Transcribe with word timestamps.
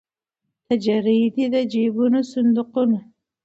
تجرۍ 0.67 1.21
دي 1.35 1.45
که 1.51 1.61
جېبونه 1.71 2.19
صندوقونه 2.31 2.99